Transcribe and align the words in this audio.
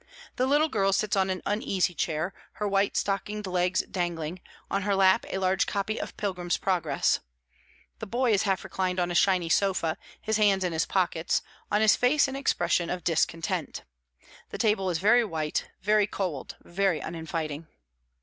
The 0.35 0.47
little 0.47 0.67
girl 0.67 0.93
sits 0.93 1.15
on 1.15 1.29
an 1.29 1.43
uneasy 1.45 1.93
chair, 1.93 2.33
her 2.53 2.67
white 2.67 2.97
stockinged 2.97 3.45
legs 3.45 3.81
dangling, 3.81 4.41
on 4.67 4.81
her 4.81 4.95
lap 4.95 5.25
a 5.29 5.37
large 5.37 5.67
copy 5.67 6.01
of 6.01 6.17
"Pilgrim's 6.17 6.57
Progress;" 6.57 7.19
the 7.99 8.07
boy 8.07 8.33
is 8.33 8.41
half 8.41 8.63
reclined 8.63 8.99
on 8.99 9.11
a 9.11 9.13
shiny 9.13 9.47
sofa, 9.47 9.99
his 10.19 10.37
hands 10.37 10.63
in 10.63 10.73
his 10.73 10.87
pockets, 10.87 11.43
on 11.71 11.81
his 11.81 11.95
face 11.95 12.27
an 12.27 12.35
expression 12.35 12.89
of 12.89 13.03
discontent. 13.03 13.83
The 14.49 14.57
table 14.57 14.89
is 14.89 14.97
very 14.97 15.23
white, 15.23 15.69
very 15.83 16.07
cold, 16.07 16.55
very 16.63 16.99
uninviting. 16.99 17.67